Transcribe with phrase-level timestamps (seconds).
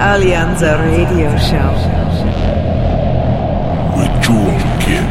[0.00, 1.74] Alleanza Radio Show.
[3.98, 5.04] With Jewel Kid.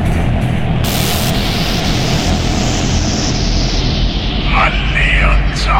[4.49, 5.77] Alleanza.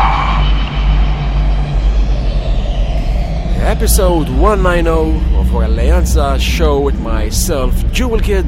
[3.64, 4.90] Episode 190
[5.40, 8.46] of our Alleanza show with myself, Jewel Kid.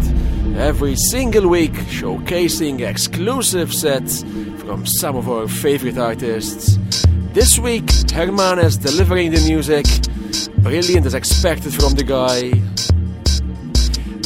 [0.58, 4.22] Every single week showcasing exclusive sets
[4.60, 6.78] from some of our favorite artists.
[7.34, 9.88] This week, Hermanez delivering the music.
[10.64, 12.52] Brilliant as expected from the guy.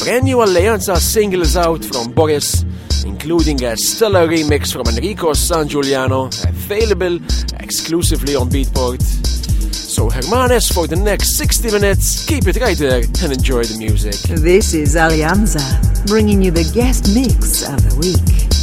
[0.04, 2.66] Brand new Alleanza single is out from Boris,
[3.06, 7.16] including a stellar remix from Enrico Sangiuliano, available
[7.62, 9.02] exclusively on Beatport.
[9.74, 14.16] So Hermanez for the next 60 minutes, keep it right there and enjoy the music.
[14.38, 18.55] This is Alleanza, bringing you the guest mix of the week.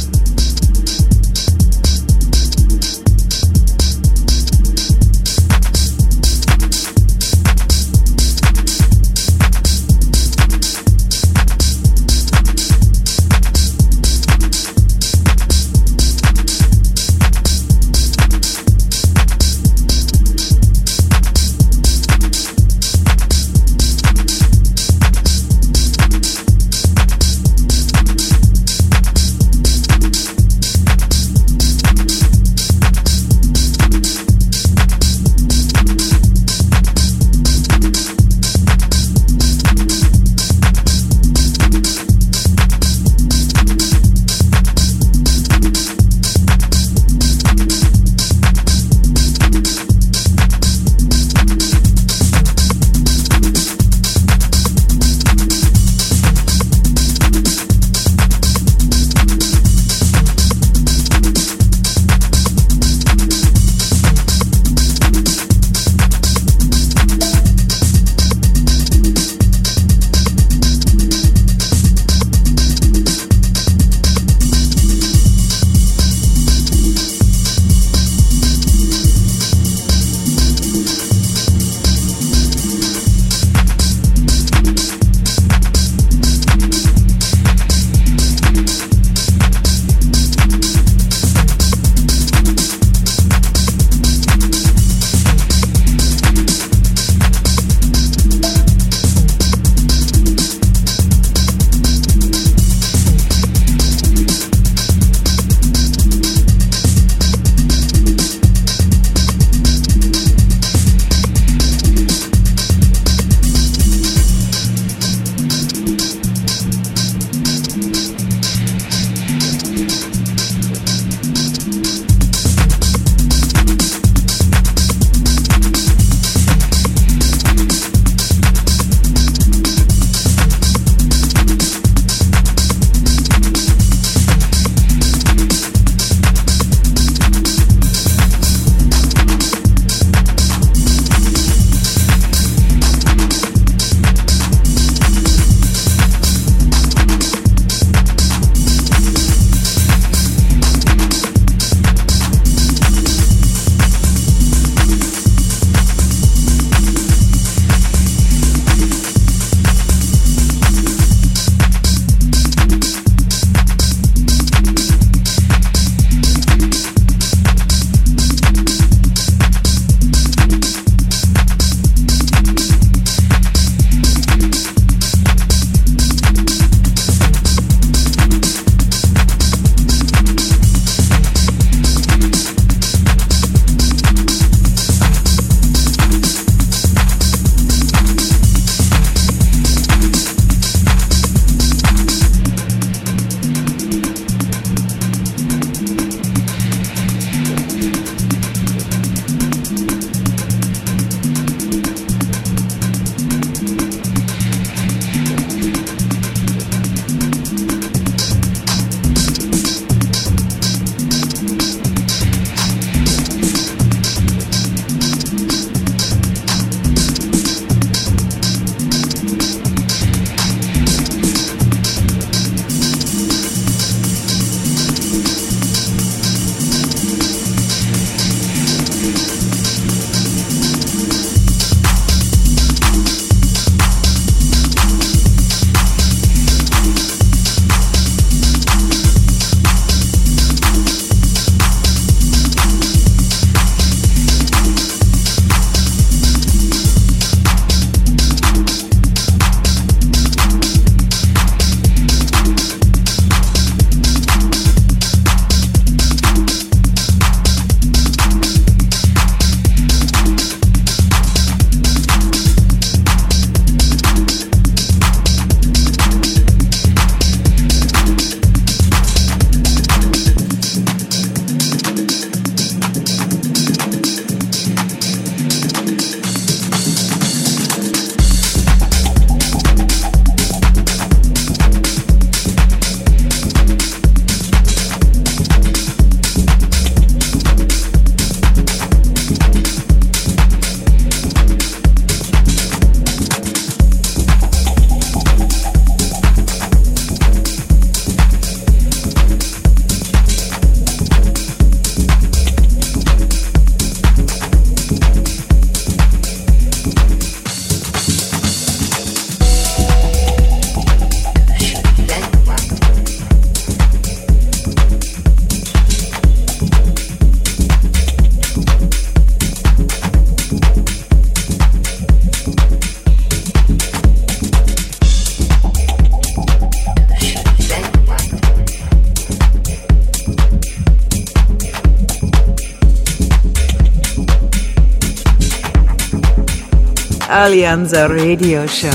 [337.53, 338.89] Alleanza Radio Show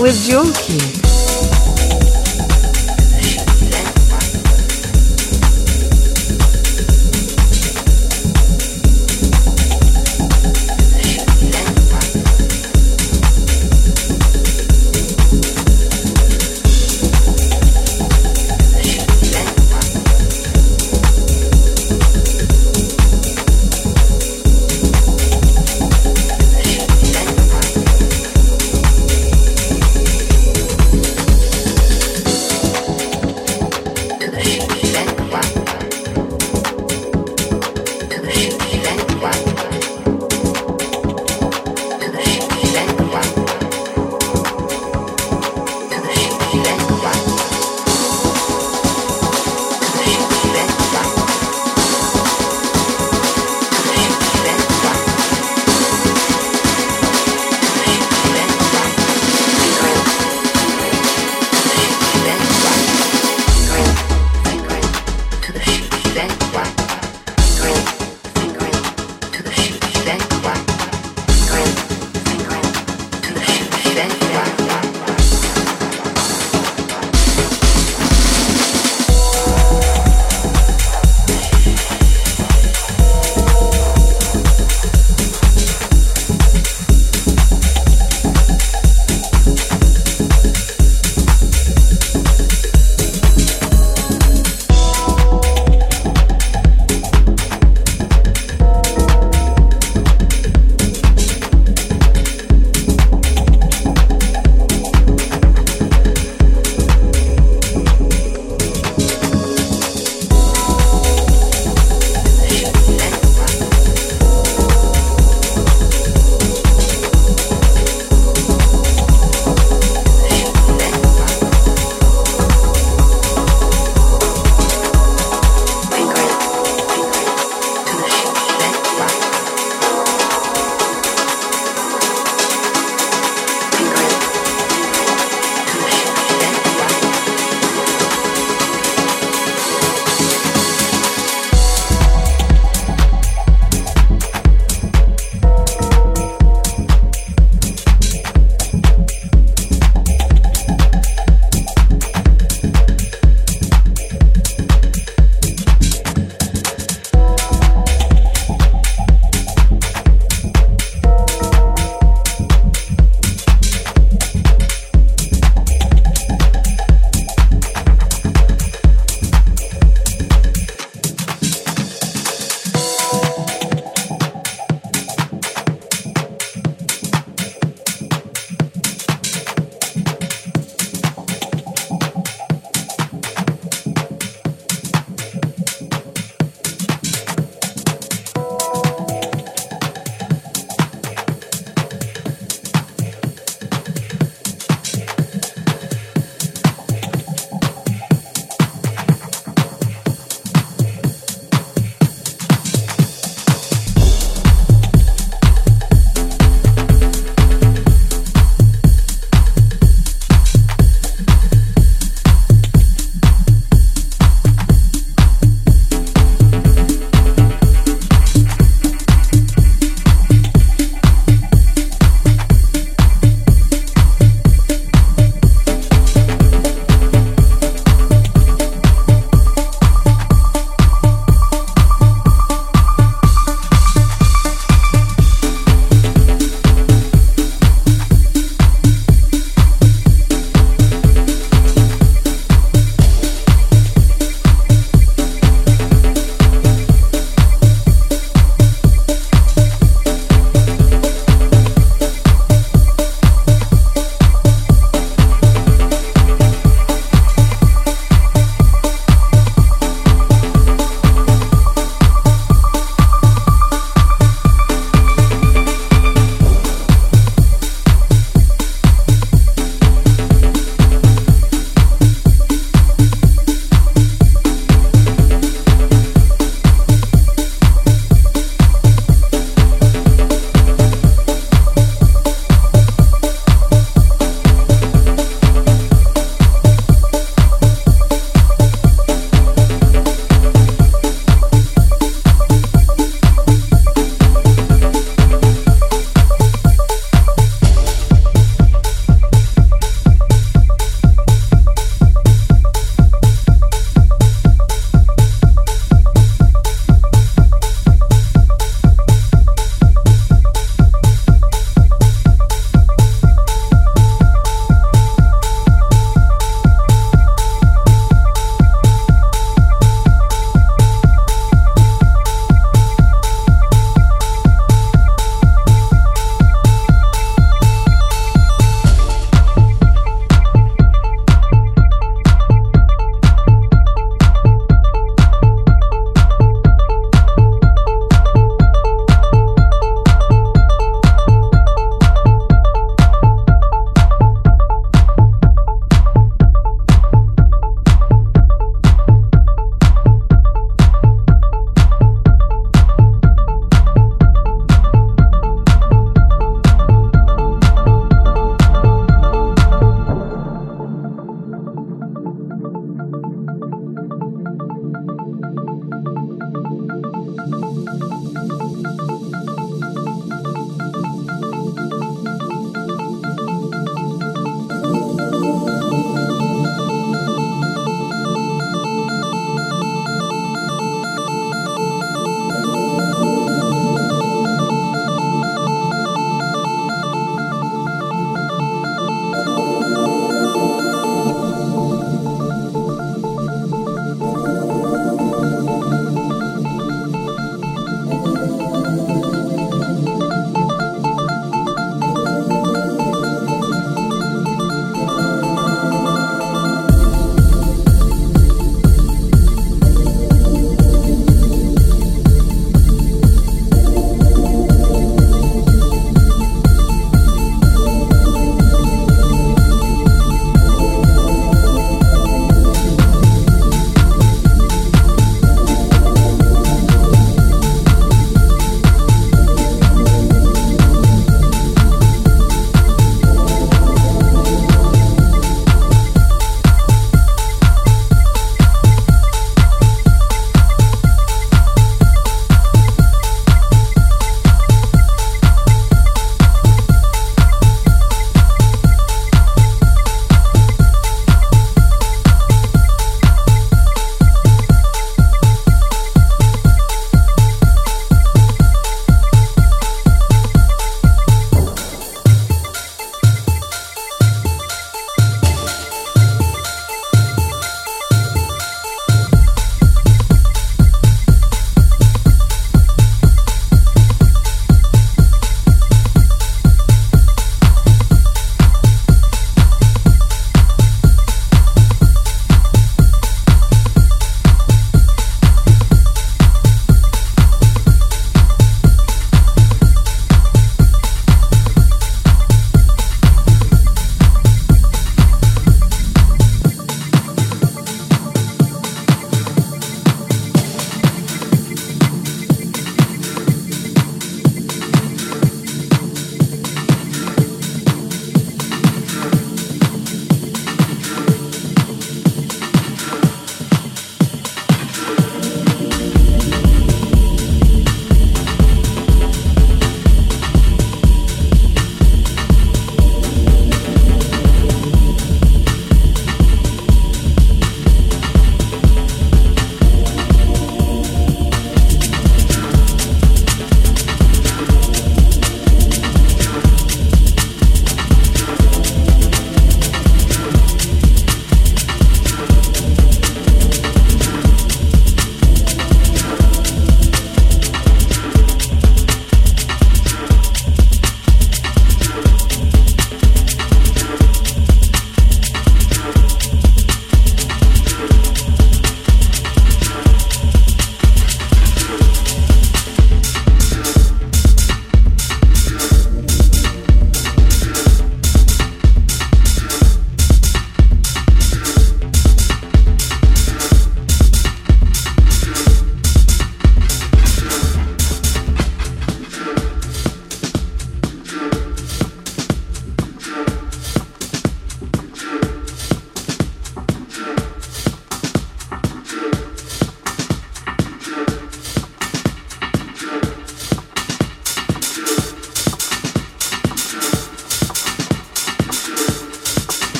[0.00, 1.03] with Kid.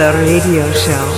[0.00, 1.09] Alleanza Radio Show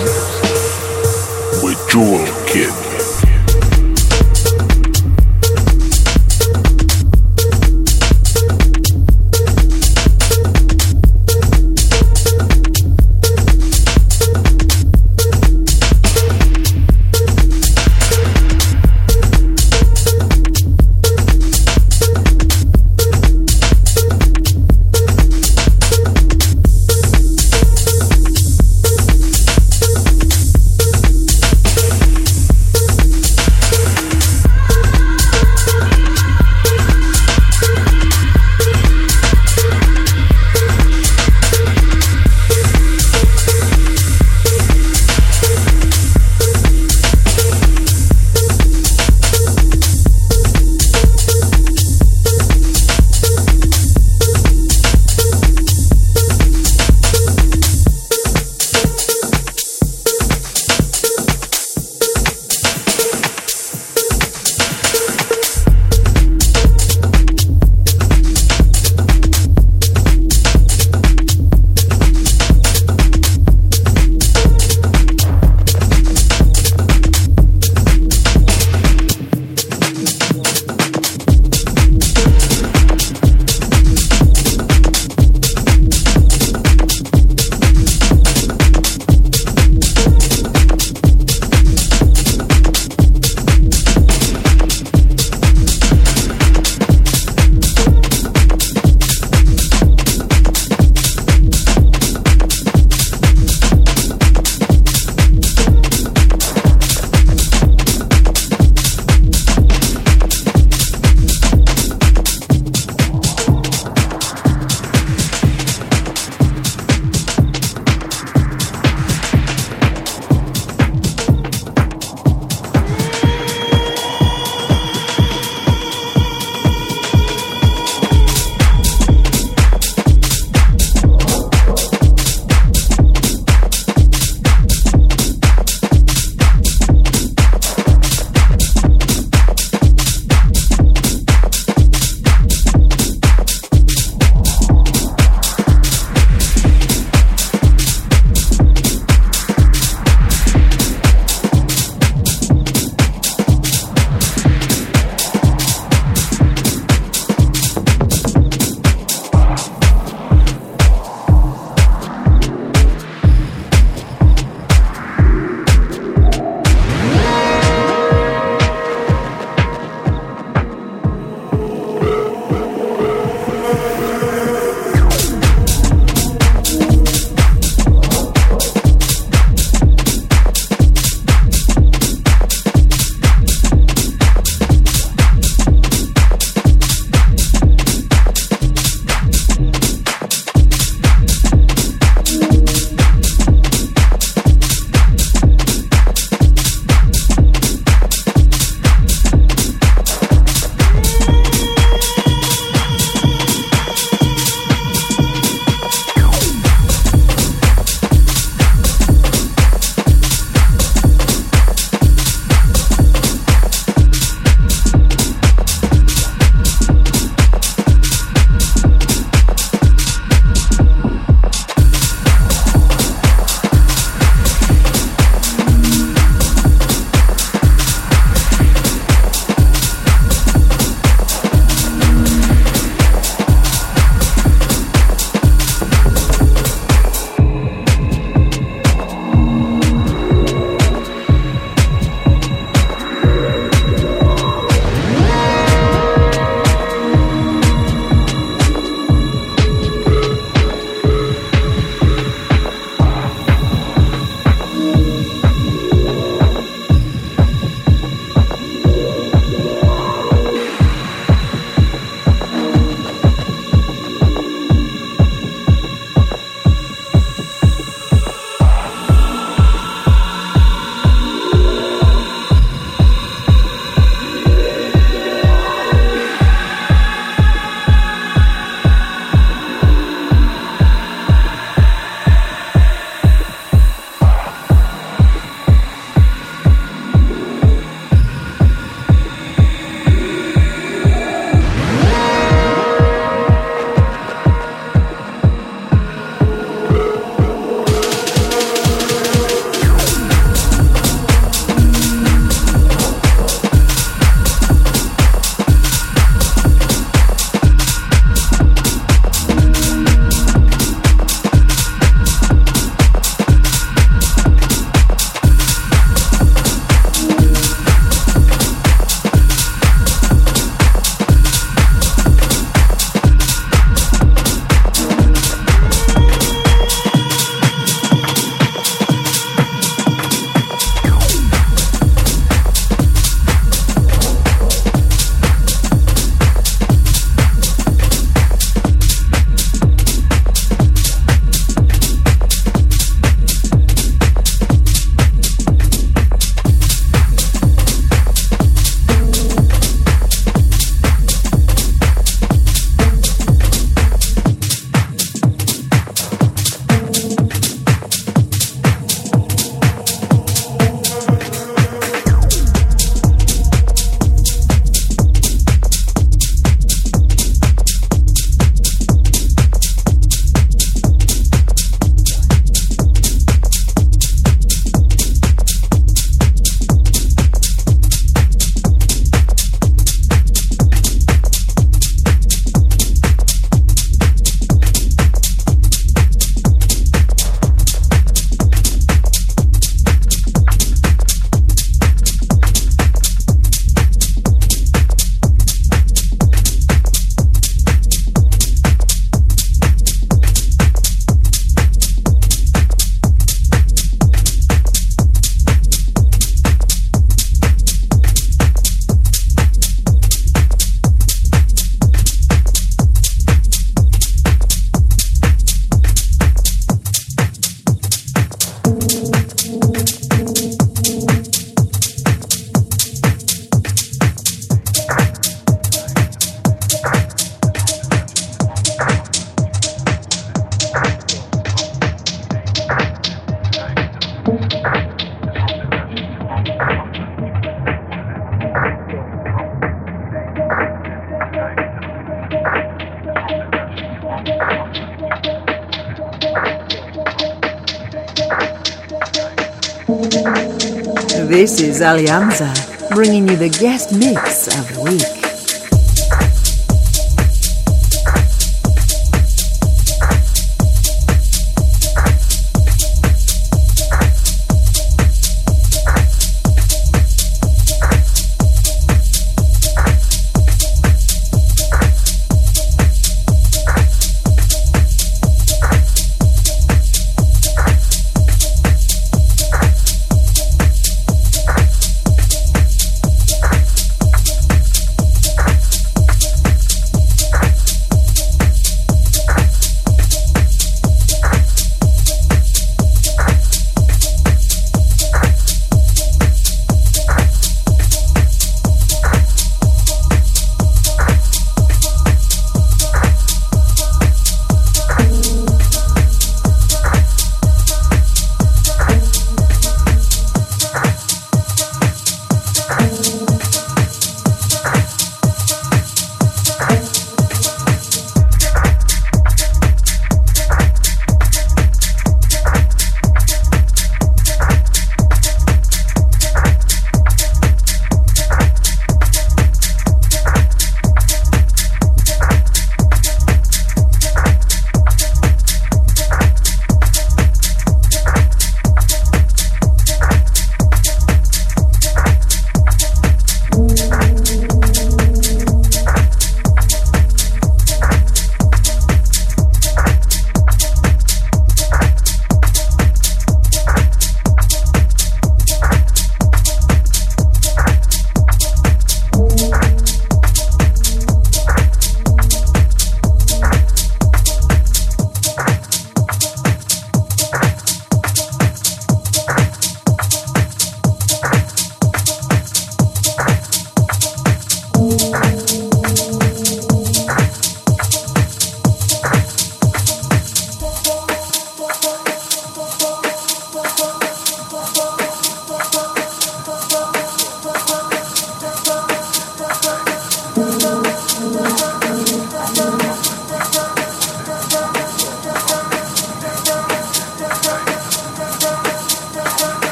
[452.03, 452.75] Alleanza,
[453.11, 454.92] bringing you the guest mix of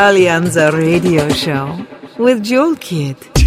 [0.00, 1.84] Alleanza Radio Show
[2.18, 3.37] with Jewel Kid.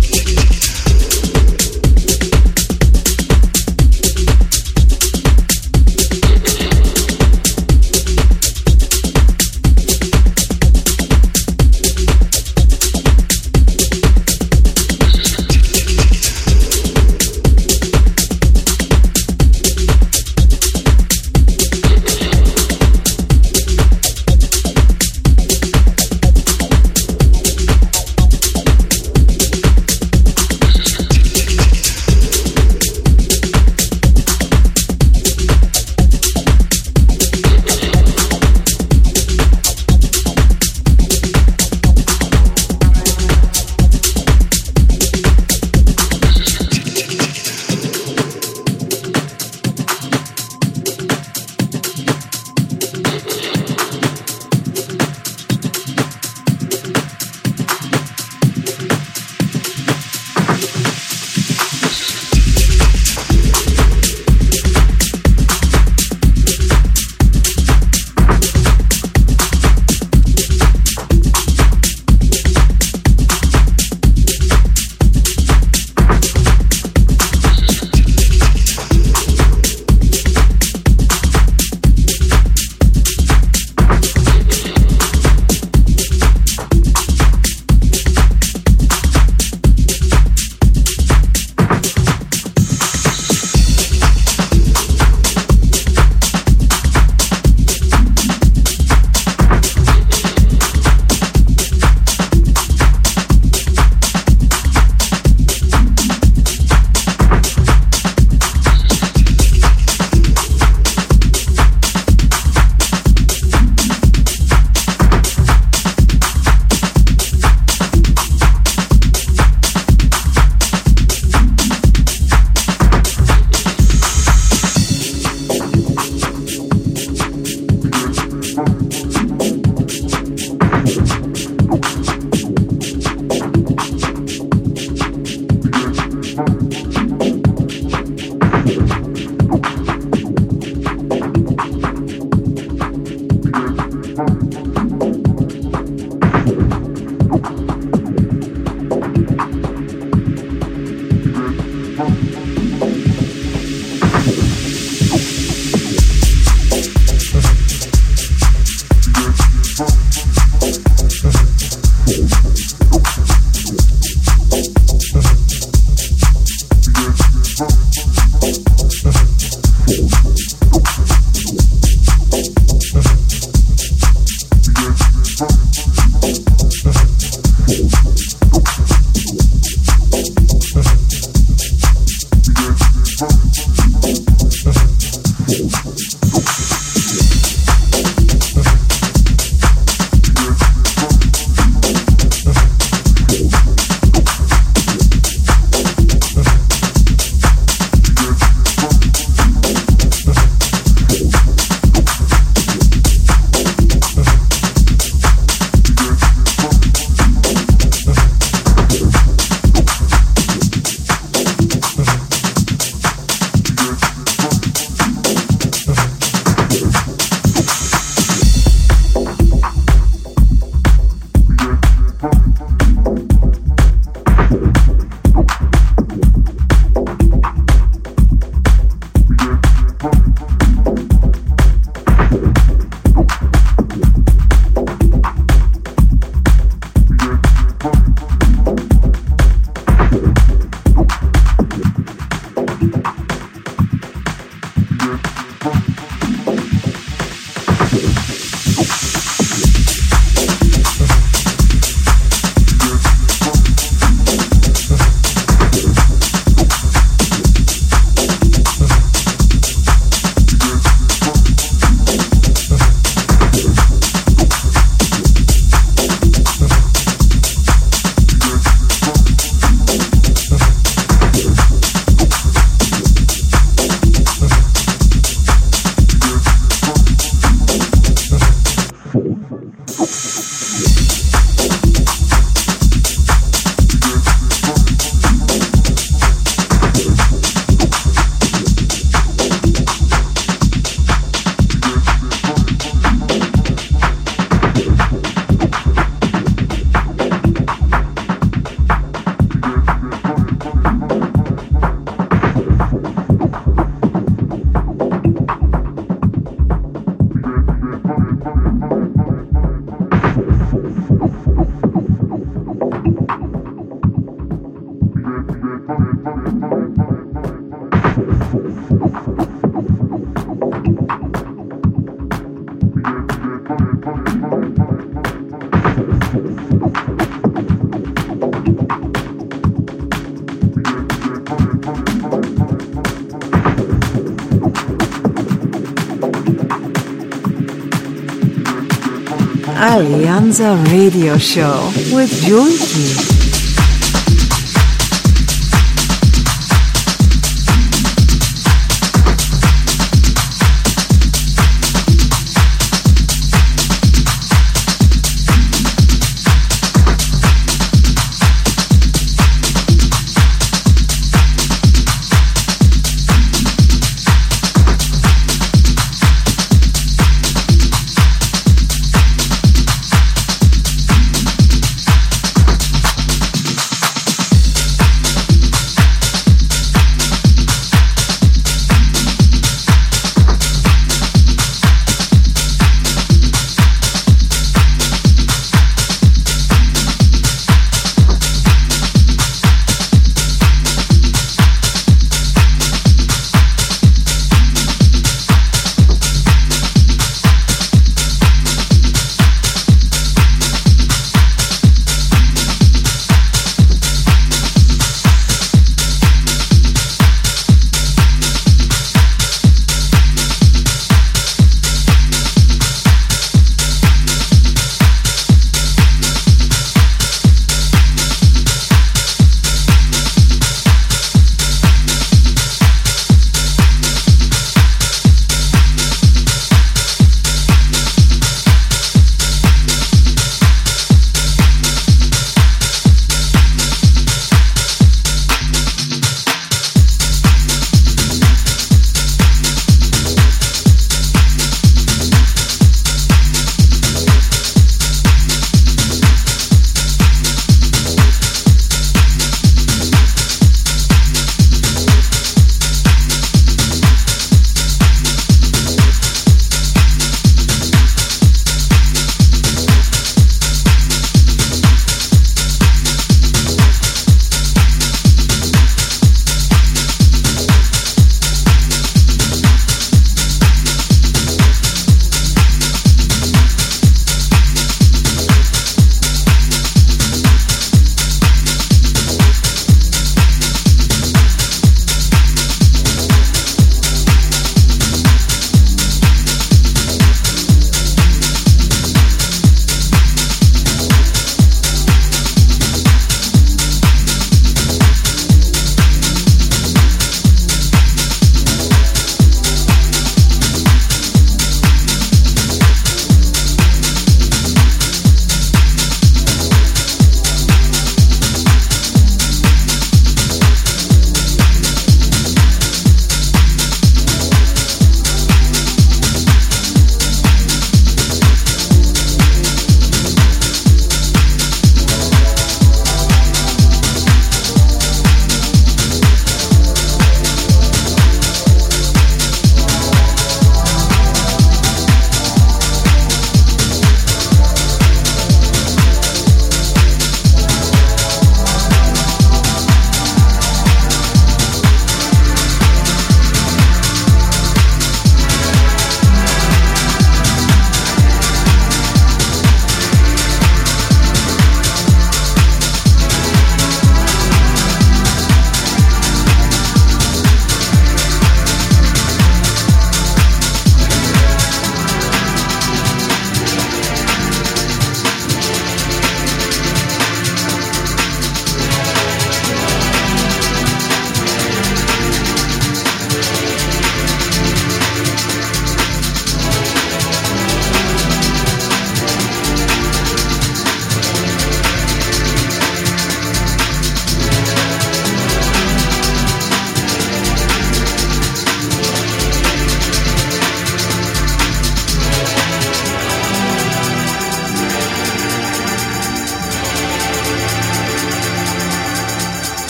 [339.81, 343.30] Alleanza Radio Show with Jewel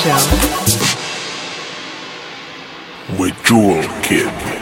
[0.00, 0.16] Show.
[3.18, 4.59] With Jewel Kid.